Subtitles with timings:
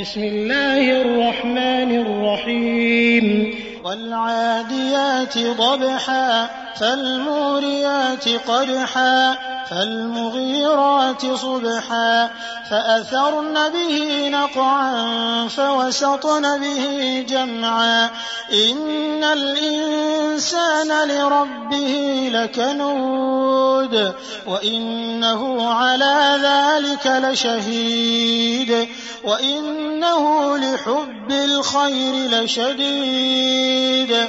[0.00, 3.54] بسم الله الرحمن الرحيم.
[3.84, 7.89] والعاديات ضبحا فالموريات
[8.28, 9.38] قدحا
[9.70, 12.30] فالمغيرات صبحا
[12.70, 18.10] فأثرن به نقعا فوسطن به جمعا.
[18.52, 24.14] إن الإنسان لربه لكنود
[24.46, 28.88] وإنه على ذلك لشهيد
[29.24, 34.28] وإنه لحب الخير لشديد.